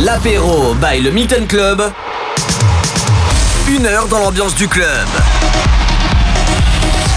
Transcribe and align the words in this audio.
L'apéro 0.00 0.74
by 0.74 1.00
le 1.00 1.10
Milton 1.10 1.44
Club. 1.48 1.92
Une 3.66 3.84
heure 3.84 4.06
dans 4.06 4.20
l'ambiance 4.20 4.54
du 4.54 4.68
club. 4.68 5.08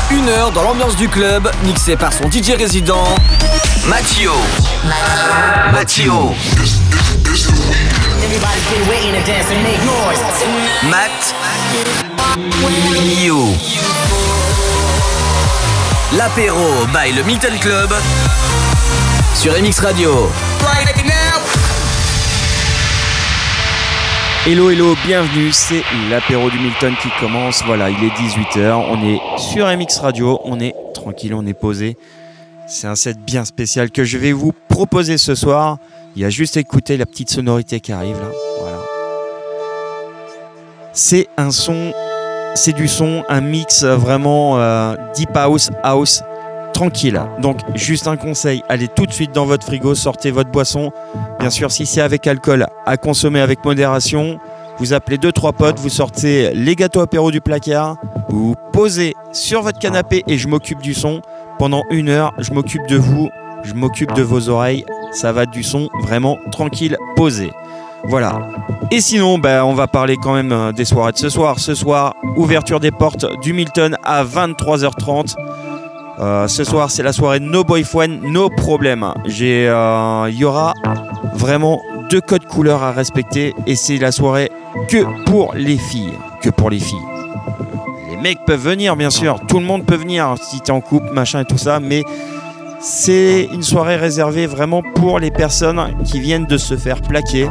Une 0.10 0.28
heure 0.30 0.52
dans 0.52 0.64
l'ambiance 0.64 0.96
du 0.96 1.08
club, 1.08 1.52
mixé 1.64 1.96
par 1.96 2.12
son 2.12 2.30
DJ 2.30 2.58
résident, 2.58 3.04
Mathio. 3.86 4.34
Mathio. 5.72 6.34
Matt. 10.90 11.36
L'apéro 16.14 16.88
by 16.88 17.12
le 17.12 17.24
Milton 17.24 17.58
Club 17.60 17.94
sur 19.36 19.54
MX 19.54 19.80
Radio. 19.82 20.32
Hello, 24.44 24.72
hello, 24.72 24.96
bienvenue, 25.06 25.52
c'est 25.52 25.84
l'apéro 26.10 26.50
du 26.50 26.58
Milton 26.58 26.96
qui 27.00 27.10
commence. 27.20 27.64
Voilà, 27.64 27.92
il 27.92 28.04
est 28.04 28.10
18h, 28.10 28.74
on 28.90 29.06
est 29.06 29.20
sur 29.38 29.68
MX 29.68 30.00
Radio, 30.00 30.42
on 30.46 30.60
est 30.60 30.74
tranquille, 30.96 31.36
on 31.36 31.46
est 31.46 31.54
posé. 31.54 31.96
C'est 32.68 32.88
un 32.88 32.96
set 32.96 33.20
bien 33.20 33.46
spécial 33.46 33.92
que 33.92 34.04
je 34.04 34.18
vais 34.18 34.32
vous 34.32 34.52
proposer 34.68 35.20
ce 35.20 35.36
soir. 35.36 35.78
Il 36.16 36.24
y 36.24 36.26
a 36.26 36.32
juste 36.32 36.58
à 36.58 36.60
écouter 36.60 36.98
la 36.98 37.06
petite 37.06 37.30
sonorité 37.30 37.80
qui 37.80 37.92
arrive 37.92 38.20
là. 38.20 38.32
Voilà. 38.62 38.80
C'est 40.92 41.28
un 41.38 41.52
son, 41.52 41.94
c'est 42.56 42.74
du 42.74 42.88
son, 42.88 43.24
un 43.30 43.42
mix 43.42 43.84
vraiment 43.84 44.58
euh, 44.58 44.96
deep 45.14 45.36
house, 45.36 45.70
house, 45.84 46.24
tranquille. 46.74 47.22
Donc 47.40 47.60
juste 47.76 48.08
un 48.08 48.18
conseil, 48.18 48.64
allez 48.70 48.88
tout 48.88 49.06
de 49.06 49.12
suite 49.12 49.32
dans 49.32 49.46
votre 49.46 49.66
frigo, 49.66 49.96
sortez 49.96 50.32
votre 50.32 50.52
boisson. 50.52 50.92
Bien 51.40 51.50
sûr, 51.50 51.72
si 51.72 51.86
c'est 51.86 52.02
avec 52.02 52.28
alcool, 52.28 52.68
à 52.86 52.98
consommer 52.98 53.42
avec 53.42 53.64
modération. 53.64 54.40
Vous 54.78 54.94
appelez 54.94 55.18
deux 55.18 55.32
trois 55.32 55.54
potes, 55.54 55.80
vous 55.80 55.90
sortez 55.90 56.52
les 56.54 56.76
gâteaux 56.76 57.02
apéro 57.02 57.30
du 57.30 57.40
placard, 57.40 57.98
vous 58.30 58.56
posez 58.74 59.14
sur 59.32 59.62
votre 59.62 59.78
canapé 59.78 60.24
et 60.28 60.38
je 60.38 60.48
m'occupe 60.48 60.82
du 60.82 60.94
son. 60.94 61.22
Pendant 61.60 61.84
une 61.92 62.10
heure, 62.10 62.34
je 62.40 62.52
m'occupe 62.52 62.88
de 62.88 62.98
vous, 62.98 63.30
je 63.64 63.74
m'occupe 63.74 64.14
de 64.14 64.24
vos 64.24 64.50
oreilles. 64.50 64.86
Ça 65.12 65.32
va 65.32 65.46
du 65.46 65.62
son 65.62 65.90
vraiment 66.02 66.40
tranquille, 66.52 66.98
posé. 67.16 67.52
Voilà. 68.06 68.40
Et 68.90 69.00
sinon, 69.00 69.38
ben, 69.38 69.64
on 69.64 69.74
va 69.74 69.88
parler 69.88 70.18
quand 70.18 70.34
même 70.34 70.52
euh, 70.52 70.72
des 70.72 70.86
soirées 70.86 71.12
de 71.12 71.18
ce 71.18 71.30
soir. 71.30 71.60
Ce 71.60 71.76
soir, 71.76 72.16
ouverture 72.36 72.80
des 72.80 72.92
portes 72.92 73.26
du 73.42 73.54
Milton 73.54 73.96
à 74.04 74.24
23h30. 74.24 75.36
Euh, 76.20 76.48
ce 76.48 76.64
soir, 76.64 76.92
c'est 76.92 77.04
la 77.04 77.14
soirée 77.14 77.40
No 77.40 77.64
Boyfriend, 77.64 78.20
No 78.24 78.50
Problème. 78.50 79.14
Il 79.26 79.44
euh, 79.44 80.30
y 80.32 80.44
aura 80.44 80.74
vraiment 81.36 81.82
deux 82.10 82.22
codes 82.22 82.46
couleurs 82.46 82.84
à 82.84 82.92
respecter 82.92 83.54
et 83.66 83.76
c'est 83.76 83.98
la 83.98 84.12
soirée 84.12 84.52
que 84.88 85.24
pour 85.26 85.54
les 85.56 85.78
filles. 85.78 86.14
Que 86.42 86.50
pour 86.50 86.70
les 86.70 86.80
filles. 86.80 86.98
Les 88.10 88.18
mecs 88.18 88.46
peuvent 88.46 88.62
venir, 88.62 88.96
bien 88.96 89.10
sûr. 89.10 89.40
Tout 89.48 89.60
le 89.60 89.66
monde 89.66 89.86
peut 89.86 89.96
venir 89.96 90.36
si 90.42 90.60
t'es 90.60 90.72
en 90.72 90.82
couple, 90.82 91.12
machin 91.14 91.42
et 91.42 91.46
tout 91.46 91.58
ça. 91.58 91.80
Mais 91.80 92.04
c'est 92.80 93.48
une 93.52 93.64
soirée 93.64 93.96
réservée 93.96 94.48
vraiment 94.48 94.82
pour 94.82 95.20
les 95.20 95.32
personnes 95.32 95.82
qui 96.04 96.20
viennent 96.20 96.46
de 96.46 96.58
se 96.58 96.76
faire 96.76 97.02
plaquer. 97.02 97.48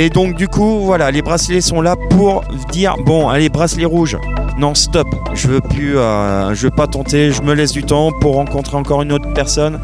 Et 0.00 0.10
donc 0.10 0.36
du 0.36 0.46
coup, 0.46 0.78
voilà, 0.78 1.10
les 1.10 1.22
bracelets 1.22 1.60
sont 1.60 1.80
là 1.80 1.96
pour 2.10 2.44
dire 2.70 2.94
bon, 3.04 3.28
allez, 3.28 3.48
bracelets 3.48 3.84
rouges. 3.84 4.16
Non, 4.56 4.72
stop, 4.72 5.08
je 5.34 5.48
veux 5.48 5.60
plus, 5.60 5.98
euh, 5.98 6.54
je 6.54 6.62
veux 6.62 6.70
pas 6.70 6.86
tenter, 6.86 7.32
je 7.32 7.42
me 7.42 7.52
laisse 7.52 7.72
du 7.72 7.82
temps 7.82 8.12
pour 8.20 8.36
rencontrer 8.36 8.76
encore 8.76 9.02
une 9.02 9.10
autre 9.10 9.32
personne. 9.34 9.80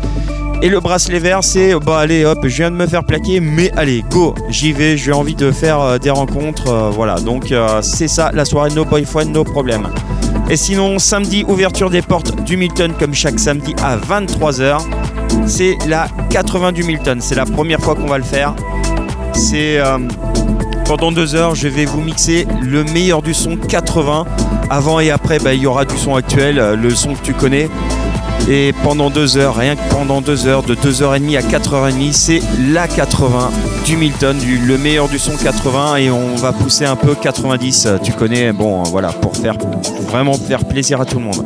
Et 0.62 0.68
le 0.68 0.78
bracelet 0.78 1.18
vert, 1.18 1.42
c'est 1.42 1.74
bah 1.74 1.98
allez 1.98 2.24
hop, 2.24 2.38
je 2.44 2.56
viens 2.56 2.70
de 2.70 2.76
me 2.76 2.86
faire 2.86 3.02
plaquer, 3.02 3.40
mais 3.40 3.72
allez, 3.72 4.04
go, 4.08 4.36
j'y 4.50 4.72
vais, 4.72 4.96
j'ai 4.96 5.10
envie 5.12 5.34
de 5.34 5.50
faire 5.50 5.80
euh, 5.80 5.98
des 5.98 6.10
rencontres, 6.10 6.68
euh, 6.68 6.90
voilà. 6.90 7.16
Donc 7.16 7.50
euh, 7.50 7.82
c'est 7.82 8.06
ça, 8.06 8.30
la 8.32 8.44
soirée 8.44 8.70
No 8.70 8.84
Boyfriend, 8.84 9.32
No 9.32 9.42
Problème. 9.42 9.88
Et 10.48 10.56
sinon, 10.56 11.00
samedi, 11.00 11.44
ouverture 11.48 11.90
des 11.90 12.02
portes 12.02 12.40
du 12.44 12.56
Milton, 12.56 12.92
comme 13.00 13.14
chaque 13.14 13.40
samedi 13.40 13.74
à 13.82 13.96
23h. 13.96 14.78
C'est 15.46 15.76
la 15.88 16.06
80 16.30 16.70
du 16.70 16.84
Milton, 16.84 17.20
c'est 17.20 17.34
la 17.34 17.46
première 17.46 17.80
fois 17.80 17.96
qu'on 17.96 18.06
va 18.06 18.18
le 18.18 18.24
faire. 18.24 18.54
C'est 19.34 19.80
pendant 20.84 21.12
deux 21.12 21.34
heures, 21.34 21.54
je 21.54 21.66
vais 21.66 21.86
vous 21.86 22.00
mixer 22.00 22.46
le 22.60 22.84
meilleur 22.84 23.22
du 23.22 23.32
son 23.32 23.56
80. 23.56 24.26
Avant 24.68 25.00
et 25.00 25.10
après, 25.10 25.38
bah, 25.38 25.54
il 25.54 25.62
y 25.62 25.66
aura 25.66 25.84
du 25.84 25.96
son 25.96 26.14
actuel, 26.14 26.58
euh, 26.58 26.76
le 26.76 26.90
son 26.90 27.14
que 27.14 27.22
tu 27.22 27.32
connais. 27.32 27.68
Et 28.48 28.74
pendant 28.82 29.08
deux 29.08 29.38
heures, 29.38 29.56
rien 29.56 29.74
que 29.74 29.88
pendant 29.90 30.20
deux 30.20 30.46
heures, 30.46 30.62
de 30.62 30.74
2h30 30.74 31.38
à 31.38 31.40
4h30, 31.40 32.12
c'est 32.12 32.40
la 32.68 32.86
80 32.86 33.50
du 33.86 33.96
Milton, 33.96 34.36
du, 34.36 34.58
le 34.58 34.76
meilleur 34.76 35.08
du 35.08 35.18
son 35.18 35.36
80 35.36 35.96
et 35.96 36.10
on 36.10 36.36
va 36.36 36.52
pousser 36.52 36.84
un 36.84 36.96
peu 36.96 37.14
90, 37.14 37.88
tu 38.02 38.12
connais, 38.12 38.52
bon 38.52 38.82
voilà, 38.84 39.08
pour 39.08 39.36
faire 39.36 39.56
vraiment 40.08 40.34
faire 40.34 40.64
plaisir 40.66 41.00
à 41.00 41.06
tout 41.06 41.18
le 41.18 41.24
monde. 41.24 41.44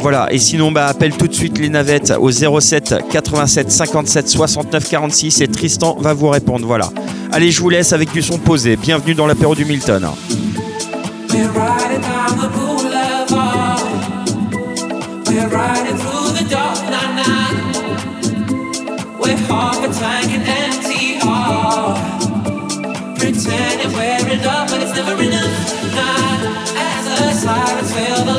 Voilà, 0.00 0.32
et 0.32 0.38
sinon 0.38 0.72
bah 0.72 0.86
appelle 0.86 1.16
tout 1.16 1.28
de 1.28 1.34
suite 1.34 1.58
les 1.58 1.68
navettes 1.68 2.12
au 2.18 2.30
07 2.30 2.96
87 3.10 3.70
57 3.70 4.28
69 4.28 4.88
46 4.88 5.40
et 5.40 5.48
Tristan 5.48 5.96
va 6.00 6.14
vous 6.14 6.28
répondre, 6.28 6.66
voilà. 6.66 6.90
Allez, 7.32 7.50
je 7.50 7.60
vous 7.60 7.70
laisse 7.70 7.92
avec 7.92 8.12
du 8.12 8.22
son 8.22 8.38
posé. 8.38 8.76
Bienvenue 8.76 9.14
dans 9.14 9.26
l'apéro 9.26 9.54
du 9.54 9.64
Milton. 9.64 10.08
We're 19.30 19.36
half 19.46 19.78
a 19.78 19.88
tank 19.94 20.32
and 20.32 20.42
empty 20.42 21.14
heart. 21.20 22.00
Pretending 23.16 23.92
we're 23.92 24.28
in 24.28 24.42
love, 24.42 24.68
but 24.68 24.82
it's 24.82 24.92
never 24.92 25.22
enough. 25.22 25.94
Nah, 25.94 26.74
as 26.74 27.04
the 27.06 27.32
sirens 27.34 27.94
fill 27.94 28.24
the 28.24 28.38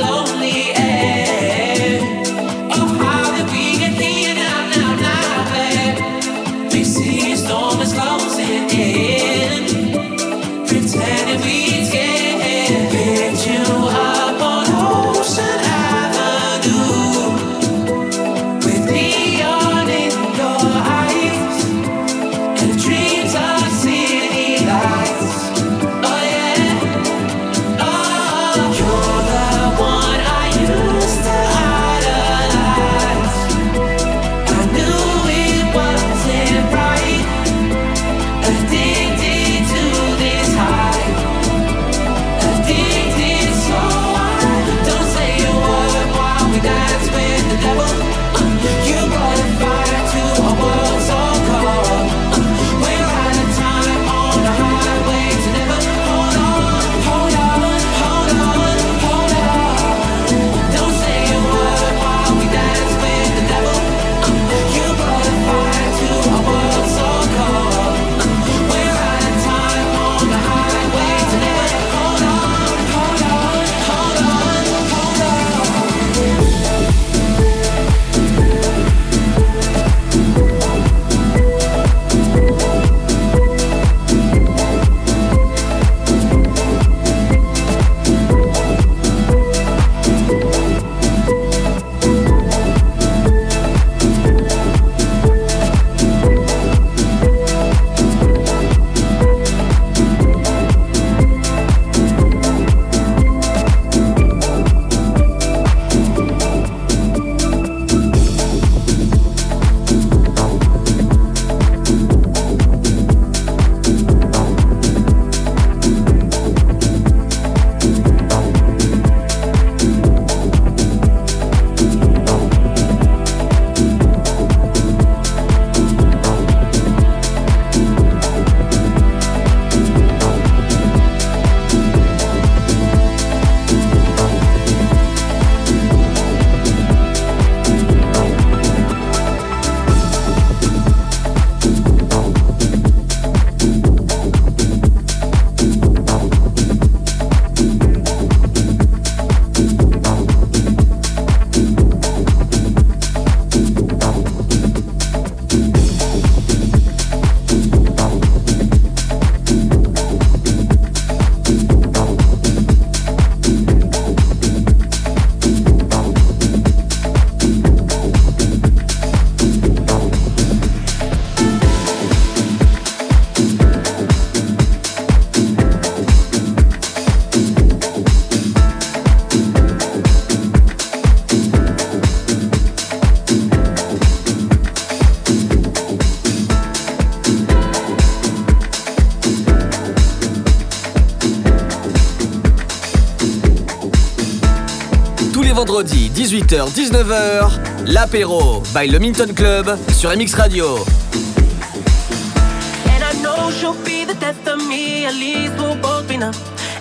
18h-19h, 196.22 197.50
l'apéro 197.88 198.62
by 198.76 198.88
le 198.88 199.00
Minton 199.00 199.34
Club 199.36 199.76
sur 199.92 200.12
MX 200.16 200.36
Radio. 200.36 200.86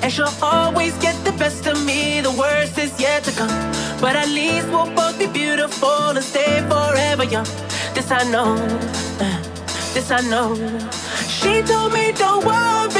And 0.02 0.10
she'll 0.10 0.28
always 0.42 0.92
get 0.98 1.14
the 1.24 1.32
best 1.38 1.66
of 1.66 1.82
me, 1.86 2.20
the 2.20 2.30
worst 2.30 2.76
is 2.76 2.92
yet 3.00 3.24
to 3.24 3.32
come. 3.32 3.48
But 3.98 4.14
at 4.14 4.28
least 4.28 4.68
we'll 4.68 4.94
both 4.94 5.18
be 5.18 5.26
beautiful 5.26 6.10
and 6.14 6.22
stay 6.22 6.62
forever 6.68 7.24
young. 7.24 7.46
This 7.94 8.10
I 8.10 8.24
know, 8.30 8.56
this 9.94 10.10
I 10.10 10.20
know. 10.28 10.54
She 11.28 11.62
told 11.62 11.94
me 11.94 12.12
don't 12.12 12.44
worry. 12.44 12.99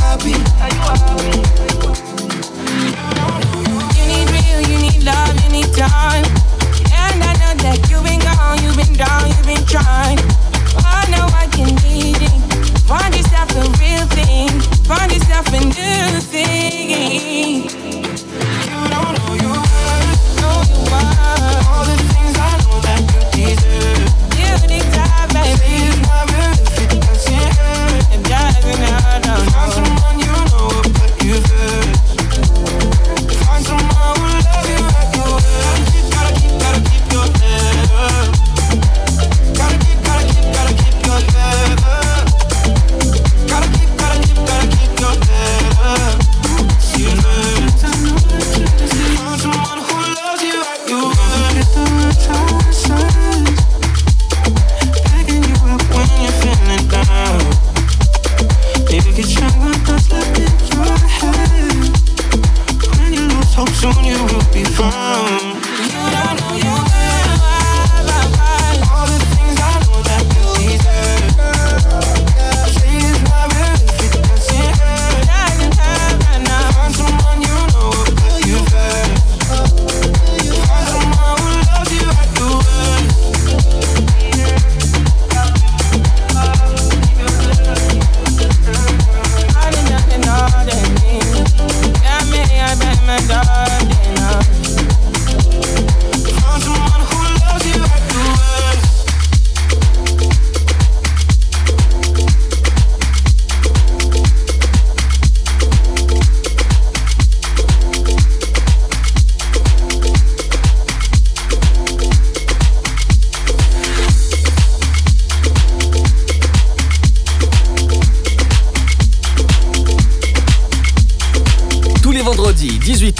happy. 0.00 0.39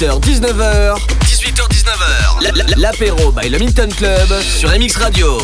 18h-19h. 0.01 0.97
18h-19h. 1.27 2.79
L'apéro 2.79 3.33
by 3.33 3.51
le 3.51 3.59
Minton 3.59 3.91
Club 3.95 4.29
sur 4.41 4.71
MX 4.71 4.97
Radio. 4.97 5.39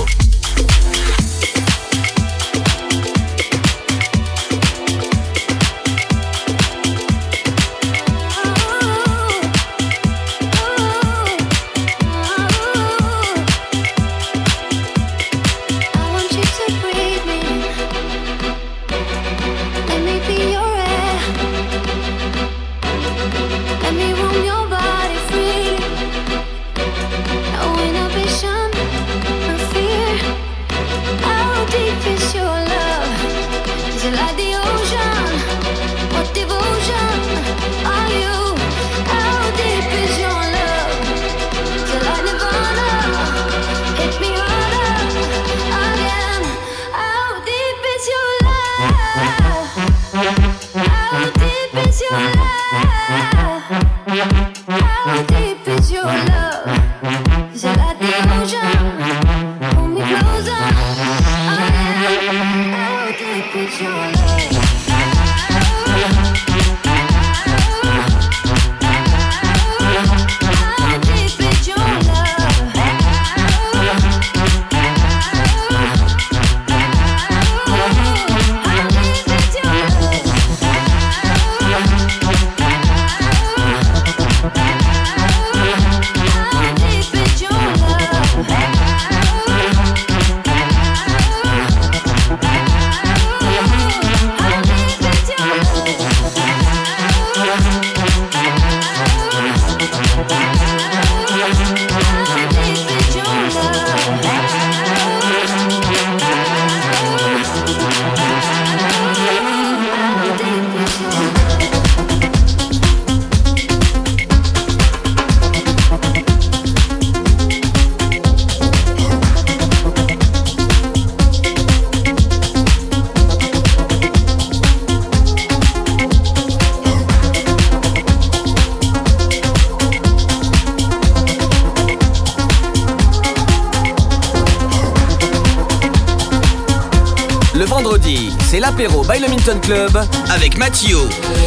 Club 139.54 139.96
avec 140.28 140.58
Mathieu 140.58 140.98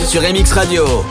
sur 0.08 0.22
MX 0.22 0.53
Radio. 0.53 1.03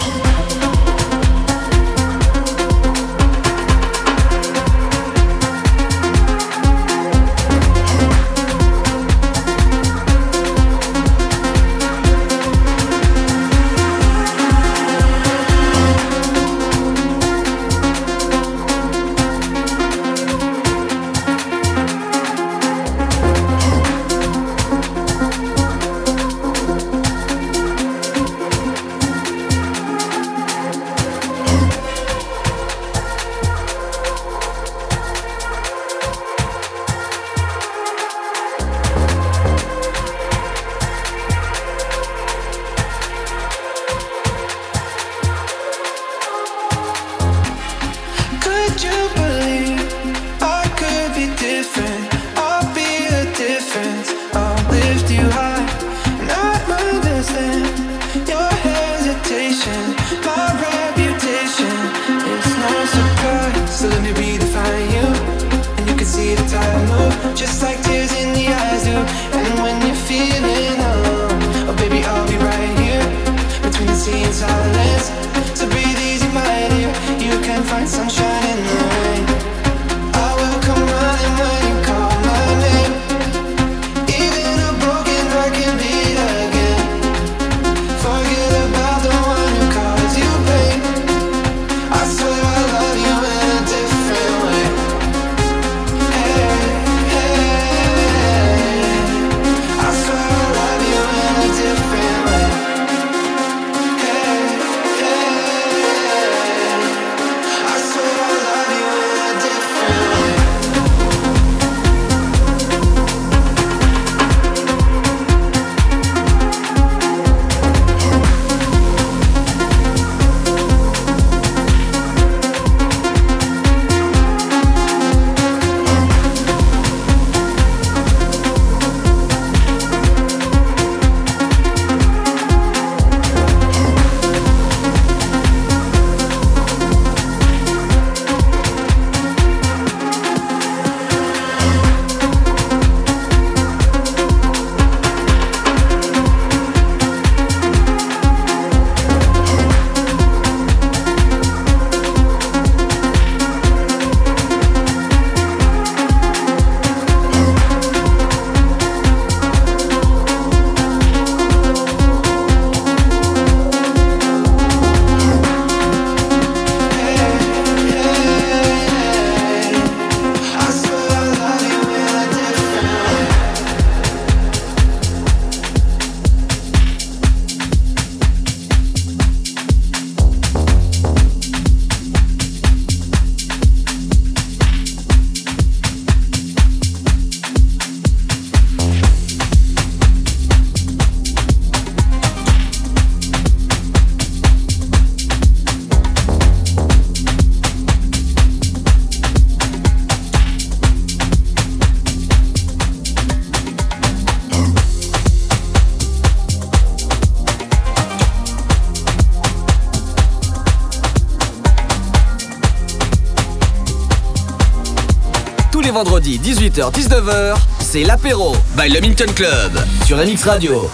18h-19h, 216.68 217.57
c'est 217.81 218.02
l'apéro 218.02 218.54
by 218.76 218.90
le 218.90 219.00
Minton 219.00 219.33
Club 219.35 219.72
sur 220.04 220.18
MX 220.18 220.44
Radio. 220.44 220.90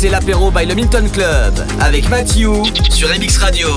c'est 0.00 0.10
l'apéro 0.10 0.52
by 0.52 0.64
le 0.64 0.76
Milton 0.76 1.10
Club 1.10 1.66
avec 1.80 2.08
Mathieu 2.08 2.52
sur 2.88 3.08
MX 3.08 3.38
Radio. 3.38 3.68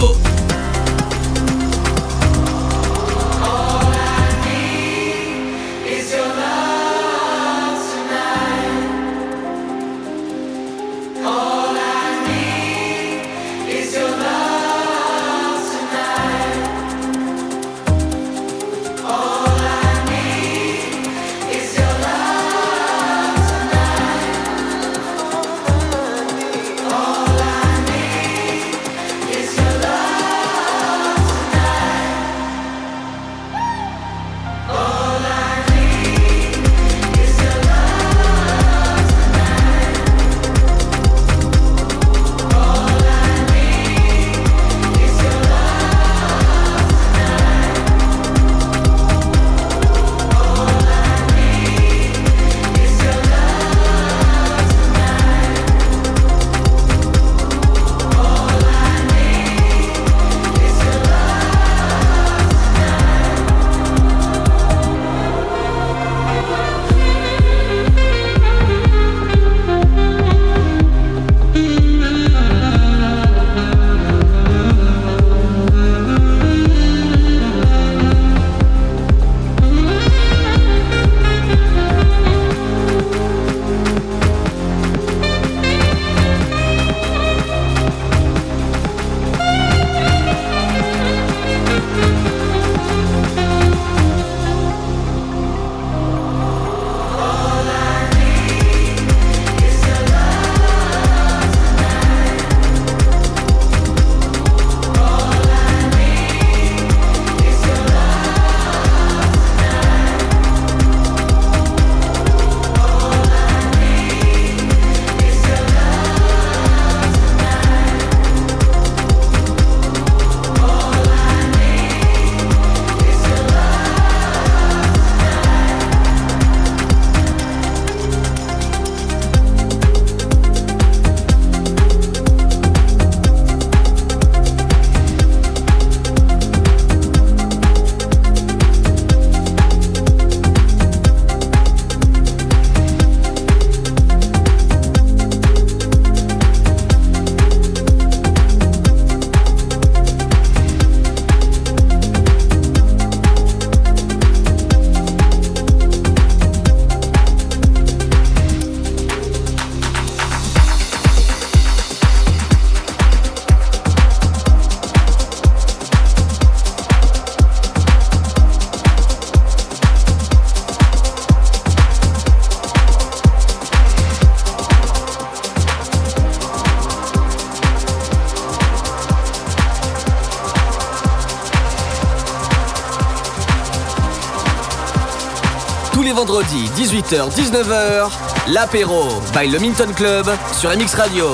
18h-19h, 187.12 188.10
l'apéro 188.48 189.04
by 189.34 189.48
le 189.50 189.60
Minton 189.60 189.92
Club 189.94 190.28
sur 190.54 190.70
MX 190.70 190.96
Radio. 190.96 191.26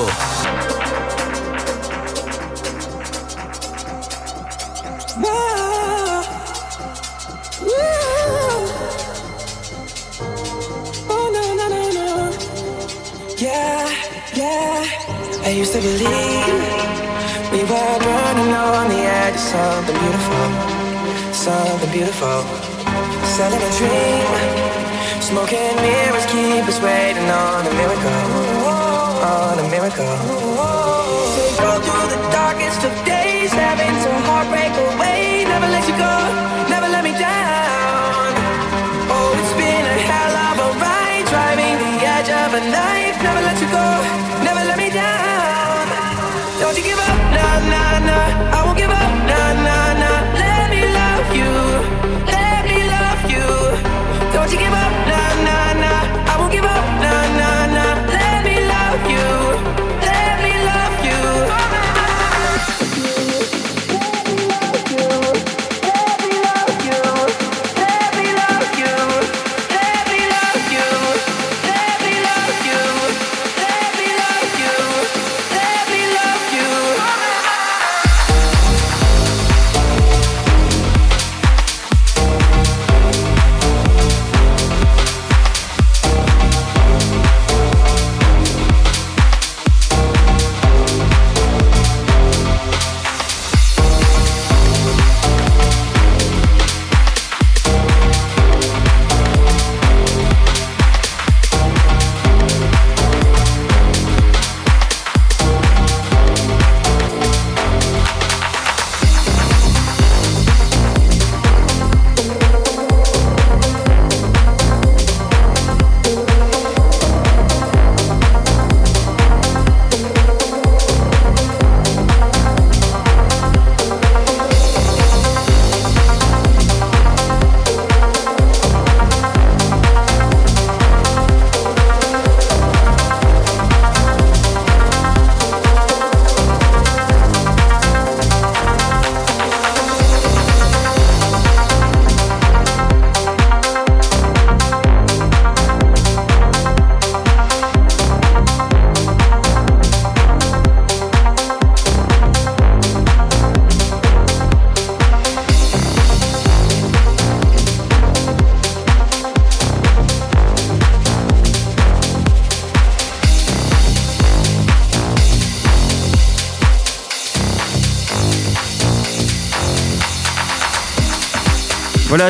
Miracle. 29.88 30.16
So 31.34 31.62
go 31.62 31.80
through 31.80 32.08
the 32.16 32.30
darkest 32.30 32.84
of 32.84 32.92
days, 33.04 33.17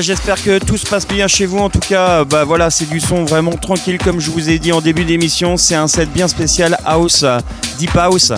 J'espère 0.00 0.42
que 0.42 0.58
tout 0.58 0.76
se 0.76 0.86
passe 0.86 1.06
bien 1.08 1.26
chez 1.26 1.46
vous. 1.46 1.58
En 1.58 1.70
tout 1.70 1.80
cas, 1.80 2.24
bah 2.24 2.44
voilà, 2.44 2.70
c'est 2.70 2.88
du 2.88 3.00
son 3.00 3.24
vraiment 3.24 3.52
tranquille, 3.52 3.98
comme 3.98 4.20
je 4.20 4.30
vous 4.30 4.50
ai 4.50 4.58
dit 4.58 4.70
en 4.70 4.80
début 4.80 5.04
d'émission. 5.04 5.56
C'est 5.56 5.74
un 5.74 5.88
set 5.88 6.12
bien 6.12 6.28
spécial 6.28 6.78
house, 6.84 7.22
euh, 7.24 7.40
deep 7.78 7.96
house. 7.96 8.32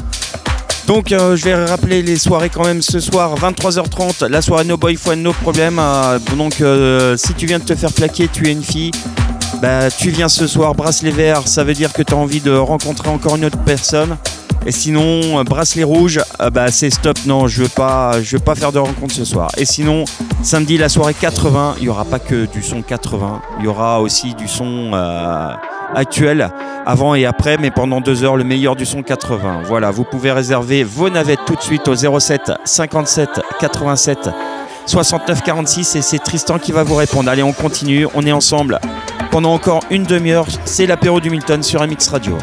Donc, 0.87 1.13
euh, 1.13 1.37
je 1.37 1.45
vais 1.45 1.65
rappeler 1.65 2.03
les 2.03 2.17
soirées 2.17 2.51
quand 2.51 2.65
même 2.65 2.83
ce 2.83 2.99
soir, 3.01 3.35
23h30, 3.37 4.27
la 4.27 4.43
soirée 4.43 4.65
No 4.65 4.77
Boyfriend, 4.77 5.17
No 5.17 5.33
Problem. 5.33 5.79
Euh, 5.79 6.19
donc, 6.37 6.61
euh, 6.61 7.17
si 7.17 7.35
tu 7.35 7.47
viens 7.47 7.59
de 7.59 7.65
te 7.65 7.75
faire 7.75 7.93
plaquer, 7.93 8.29
tu 8.33 8.49
es 8.49 8.53
une 8.53 8.65
fille. 8.65 8.93
Bah, 9.61 9.91
tu 9.91 10.11
viens 10.11 10.29
ce 10.29 10.47
soir, 10.47 10.75
bracelet 10.75 11.11
vert, 11.11 11.47
ça 11.47 11.65
veut 11.65 11.75
dire 11.75 11.93
que 11.93 12.03
tu 12.03 12.15
as 12.15 12.17
envie 12.17 12.41
de 12.41 12.53
rencontrer 12.53 13.09
encore 13.09 13.37
une 13.37 13.45
autre 13.45 13.59
personne. 13.59 14.17
Et 14.67 14.73
sinon, 14.73 15.39
euh, 15.39 15.45
bracelet 15.45 15.85
rouge, 15.85 16.21
euh, 16.41 16.51
bah, 16.51 16.71
c'est 16.71 16.91
stop, 16.91 17.17
non, 17.27 17.47
je 17.49 17.63
veux 17.63 17.69
veux 17.69 18.39
pas 18.39 18.55
faire 18.55 18.73
de 18.73 18.79
rencontre 18.79 19.15
ce 19.15 19.25
soir. 19.25 19.51
Et 19.57 19.65
sinon, 19.65 20.05
samedi, 20.43 20.79
la 20.79 20.89
soirée 20.89 21.15
80, 21.15 21.77
il 21.79 21.85
y 21.85 21.89
aura 21.89 22.05
pas 22.05 22.19
que 22.19 22.47
du 22.47 22.63
son 22.63 22.83
80, 22.83 23.43
il 23.59 23.65
y 23.65 23.69
aura 23.69 24.01
aussi 24.01 24.35
du 24.35 24.49
son 24.49 24.91
euh, 24.93 25.53
actuel, 25.95 26.51
avant 26.87 27.15
et 27.15 27.27
après, 27.27 27.57
mais 27.59 27.71
pendant 27.71 28.01
deux 28.01 28.25
heures, 28.25 28.37
le 28.37 28.45
meilleur 28.45 28.77
du 28.77 28.87
son 28.87 29.03
80. 29.03 29.63
Voilà, 29.67 29.91
vous 29.91 30.05
pouvez 30.05 30.33
réserver 30.33 30.85
vos 30.85 31.11
navettes 31.11 31.45
tout 31.47 31.55
de 31.55 31.63
suite 31.63 31.89
au 31.89 31.95
07 31.95 32.53
57 32.65 33.41
87 33.61 34.31
69 34.87 35.43
46 35.43 35.97
et 35.97 36.03
c'est 36.03 36.19
Tristan 36.19 36.59
qui 36.59 36.73
va 36.73 36.83
vous 36.83 36.97
répondre. 36.97 37.31
Allez, 37.31 37.43
on 37.43 37.53
continue, 37.53 38.07
on 38.15 38.27
est 38.27 38.33
ensemble 38.33 38.81
pendant 39.31 39.53
encore 39.53 39.85
une 39.91 40.05
demi-heure. 40.05 40.47
C'est 40.65 40.87
l'apéro 40.87 41.21
du 41.21 41.31
Milton 41.31 41.63
sur 41.63 41.87
MX 41.87 42.09
Radio. 42.11 42.37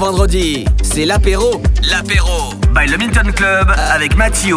vendredi, 0.00 0.64
c'est 0.82 1.04
l'apéro. 1.04 1.60
L'apéro 1.90 2.54
by 2.74 2.90
le 2.90 2.96
Milton 2.96 3.30
Club 3.32 3.70
avec 3.92 4.16
Mathieu. 4.16 4.56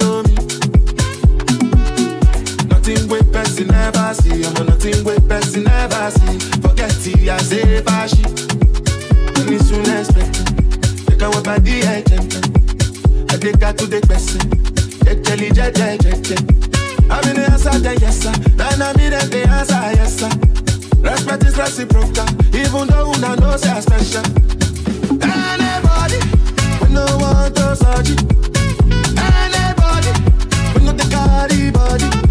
See, 4.13 4.43
ọmọ 4.47 4.63
nothing 4.69 5.03
wey 5.05 5.19
person 5.29 5.63
never 5.63 6.11
see. 6.11 6.37
Forget 6.61 7.07
it, 7.07 7.29
I 7.29 7.37
say 7.49 7.81
fashi. 7.87 8.23
Money 9.37 9.57
soon 9.59 9.85
expected. 9.97 10.47
They 11.07 11.15
can 11.17 11.29
work 11.31 11.43
by 11.43 11.59
the 11.59 11.75
agent. 11.95 12.31
I 13.31 13.37
think 13.37 13.63
I 13.63 13.71
to 13.73 13.85
the 13.87 14.01
person. 14.09 14.41
They 15.05 15.15
tell 15.21 15.39
you, 15.39 15.51
je, 15.53 15.71
je, 15.77 15.97
je, 16.03 16.11
je. 16.27 16.35
I'm 17.09 17.23
in 17.29 17.35
the 17.35 17.47
answer, 17.51 17.77
then 17.79 17.97
yes, 17.99 18.17
sir. 18.23 18.31
Then 18.59 18.81
I'm 18.81 18.99
in 18.99 19.11
the 19.11 19.41
answer, 19.49 19.81
yes, 19.99 20.19
sir. 20.19 20.29
Respect 21.01 21.43
is 21.45 21.57
reciprocal, 21.57 22.27
even 22.55 22.87
though 22.87 23.11
una 23.11 23.35
know 23.35 23.55
say 23.57 23.69
I 23.69 23.79
special. 23.81 24.23
Anybody, 25.23 26.19
we 26.81 26.87
no 26.93 27.05
want 27.21 27.55
to 27.55 27.75
search 27.75 28.09
it. 28.13 28.21
Anybody, 29.17 30.11
we 30.75 30.85
no 30.85 30.91
the 30.93 31.05
carry 31.11 31.71
body. 31.71 32.30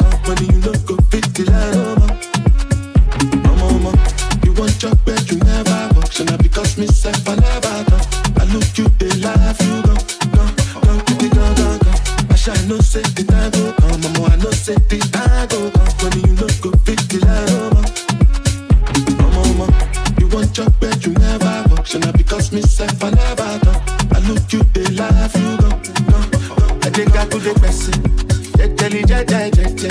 jẹjẹli 28.61 29.01
jẹjẹ 29.09 29.49
jẹjẹ 29.57 29.89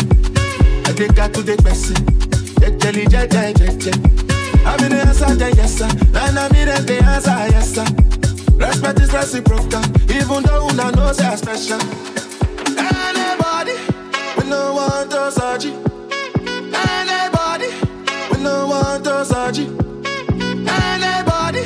adega 0.89 1.29
tún 1.33 1.45
dé 1.47 1.55
gbẹ̀sẹ̀ 1.63 1.97
jẹjẹli 2.61 3.05
jẹjẹ 3.13 3.43
jẹjẹ 3.59 3.93
àmì 4.71 4.87
ní 4.93 4.99
ẹsà 5.11 5.27
jẹ 5.41 5.49
yẹsà 5.59 5.87
lẹ́nà 6.15 6.43
mi 6.53 6.61
rẹ̀ 6.69 6.81
dé 6.89 6.97
ẹsà 7.17 7.33
yẹsà 7.55 7.85
respect 8.61 9.01
is 9.03 9.13
reciprocal 9.13 9.83
even 10.17 10.43
though 10.45 10.67
una 10.71 10.91
know 10.93 11.13
say 11.13 11.27
I 11.27 11.37
special. 11.37 11.81
anybody 12.79 13.75
we 14.37 14.45
no 14.51 14.75
wan 14.77 15.09
to 15.09 15.31
surgery 15.33 15.73
anybody 16.91 17.69
we 18.31 18.37
no 18.43 18.67
wan 18.71 19.03
to 19.03 19.25
surgery 19.25 19.67
anybody 20.69 21.63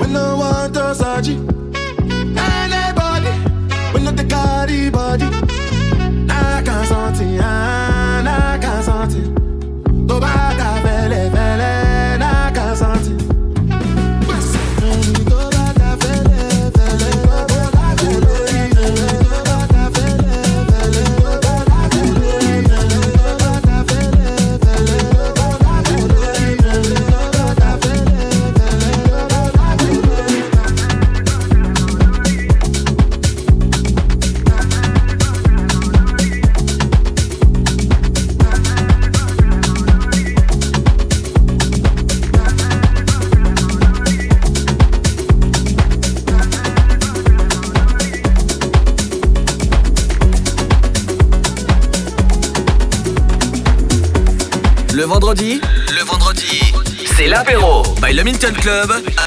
we 0.00 0.06
no 0.12 0.36
wan 0.40 0.72
to 0.72 0.94
surgery. 0.94 1.55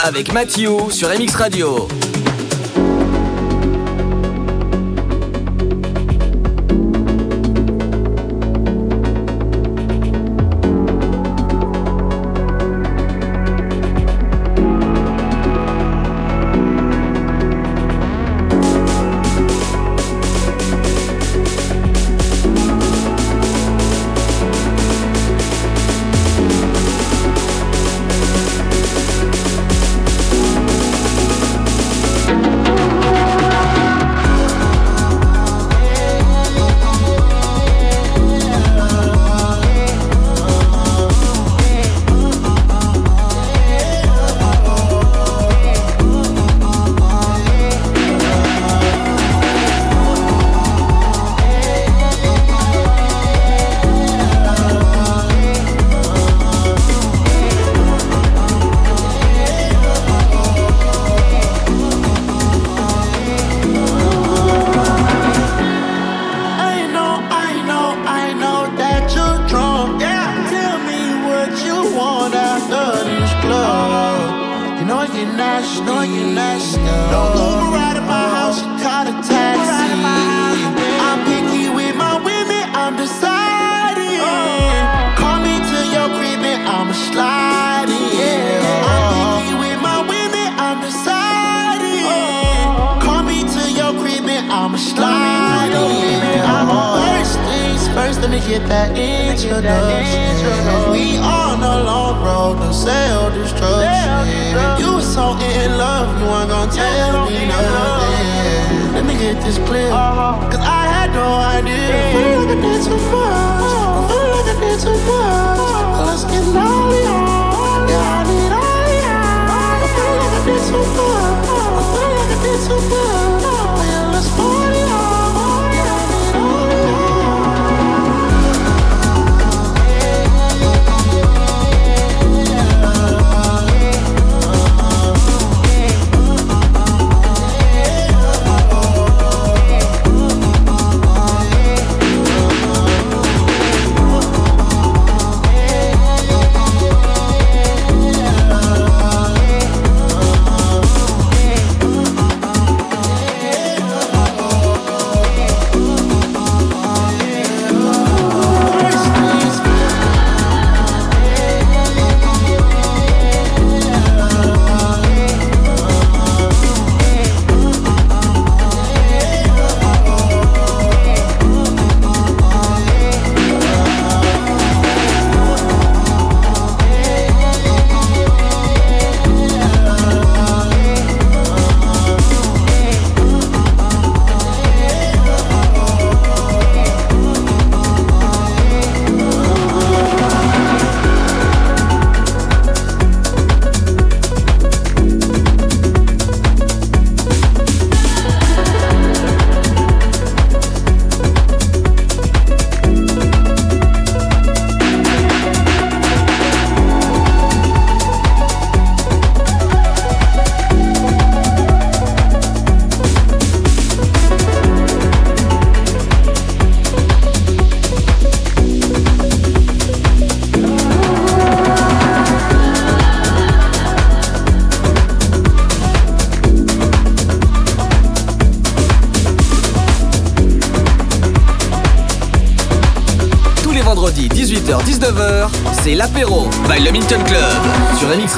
Avec 0.04 0.32
Mathieu 0.32 0.90
sur 0.92 1.10
MX 1.10 1.36
Radio. 1.36 1.88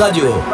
Radio. 0.01 0.50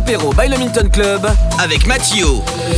L'apéro 0.00 0.32
by 0.32 0.48
le 0.48 0.88
Club 0.88 1.26
avec 1.58 1.86
Mathieu 1.86 2.26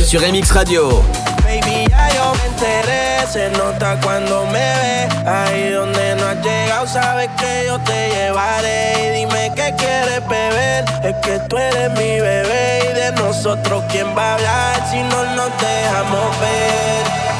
sur 0.05 0.19
MX 0.21 0.51
Radio. 0.51 1.03
Baby, 1.43 1.87
ya 1.89 2.09
yo 2.15 2.33
me 2.35 2.45
enteré, 2.47 3.25
se 3.31 3.49
nota 3.51 3.97
cuando 4.01 4.45
me 4.47 4.59
ve. 4.59 5.07
Ahí 5.25 5.69
donde 5.71 6.15
no 6.15 6.27
has 6.27 6.43
llegado, 6.43 6.87
sabes 6.87 7.29
que 7.37 7.67
yo 7.67 7.79
te 7.79 8.09
llevaré. 8.09 8.93
Y 9.05 9.19
dime 9.19 9.51
qué 9.55 9.73
quieres 9.77 10.27
beber, 10.27 10.85
es 11.03 11.15
que 11.25 11.39
tú 11.47 11.57
eres 11.57 11.91
mi 11.91 12.19
bebé. 12.19 12.89
Y 12.89 12.93
de 12.93 13.11
nosotros, 13.13 13.83
¿quién 13.89 14.07
va 14.17 14.31
a 14.31 14.33
hablar 14.35 14.87
si 14.91 14.97
no 14.97 15.23
nos 15.35 15.51
dejamos 15.61 16.39
ver? 16.41 17.32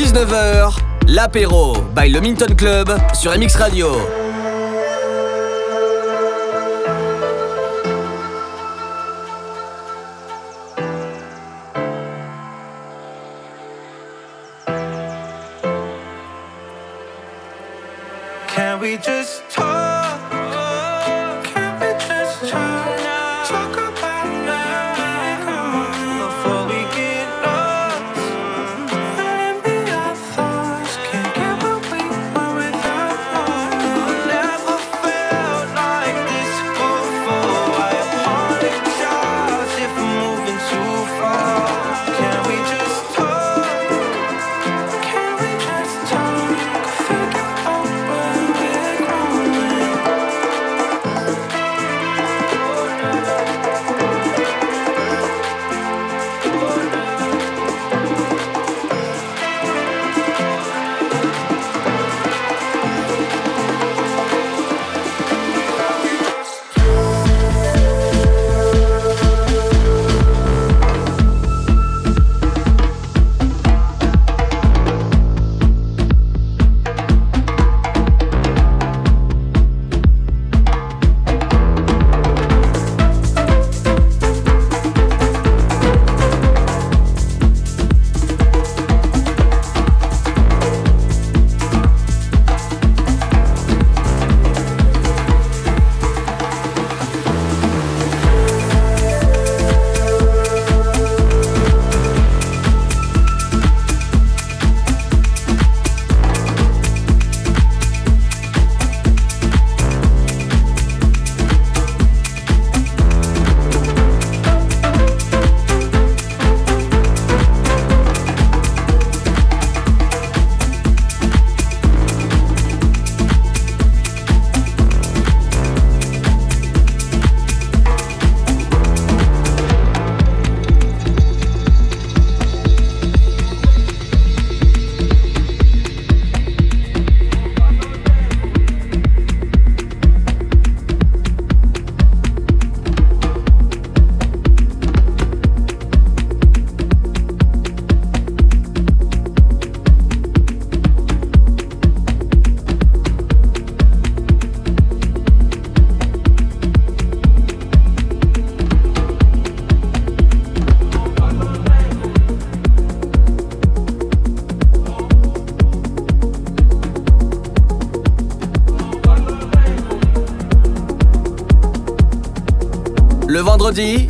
18h-19h, 0.00 0.78
l'apéro 1.08 1.74
by 1.94 2.08
le 2.08 2.20
Minton 2.20 2.54
Club 2.56 2.90
sur 3.12 3.38
MX 3.38 3.56
Radio. 3.56 3.92
Can 18.48 18.80
we 18.80 18.96
just 18.96 19.42
talk? 19.50 19.79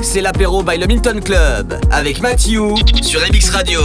c'est 0.03 0.21
l'apéro 0.21 0.63
by 0.63 0.79
le 0.79 0.87
Milton 0.87 1.21
Club 1.21 1.79
avec 1.91 2.21
Mathieu 2.21 2.75
sur 3.03 3.21
MX 3.21 3.51
Radio. 3.51 3.81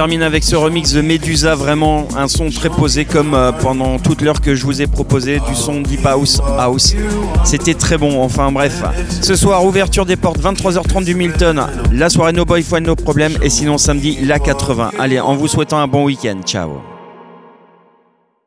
Je 0.00 0.02
termine 0.02 0.22
avec 0.22 0.44
ce 0.44 0.56
remix 0.56 0.94
de 0.94 1.02
Medusa, 1.02 1.54
vraiment 1.54 2.08
un 2.16 2.26
son 2.26 2.48
très 2.48 2.70
posé 2.70 3.04
comme 3.04 3.34
euh, 3.34 3.52
pendant 3.52 3.98
toute 3.98 4.22
l'heure 4.22 4.40
que 4.40 4.54
je 4.54 4.64
vous 4.64 4.80
ai 4.80 4.86
proposé 4.86 5.40
du 5.40 5.54
son 5.54 5.82
Deep 5.82 6.06
House 6.06 6.40
House. 6.58 6.94
C'était 7.44 7.74
très 7.74 7.98
bon, 7.98 8.22
enfin 8.22 8.50
bref. 8.50 8.82
Ce 9.20 9.36
soir, 9.36 9.62
ouverture 9.62 10.06
des 10.06 10.16
portes, 10.16 10.40
23h30 10.40 11.04
du 11.04 11.14
Milton. 11.14 11.66
La 11.92 12.08
soirée 12.08 12.32
No 12.32 12.46
Boy 12.46 12.62
Fun 12.62 12.80
No 12.80 12.96
Problem 12.96 13.34
et 13.42 13.50
sinon 13.50 13.76
samedi, 13.76 14.16
la 14.24 14.38
80. 14.38 14.92
Allez, 14.98 15.20
en 15.20 15.36
vous 15.36 15.48
souhaitant 15.48 15.80
un 15.80 15.86
bon 15.86 16.04
week-end. 16.04 16.38
Ciao. 16.46 16.80